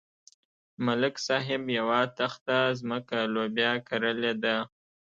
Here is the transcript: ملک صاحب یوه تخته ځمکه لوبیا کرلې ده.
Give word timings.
ملک 0.85 1.15
صاحب 1.27 1.63
یوه 1.77 1.99
تخته 2.17 2.57
ځمکه 2.79 3.17
لوبیا 3.33 3.71
کرلې 3.87 4.33
ده. 4.43 4.55